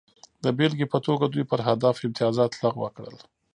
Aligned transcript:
د 0.43 0.45
بېلګې 0.57 0.87
په 0.93 0.99
توګه 1.05 1.25
دوی 1.33 1.43
پر 1.51 1.59
هدف 1.67 1.95
امتیازات 2.07 2.51
لغوه 2.63 2.89
کړل 2.95 3.17